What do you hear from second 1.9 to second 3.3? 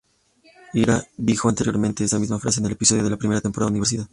esa misma frase en el episodio de la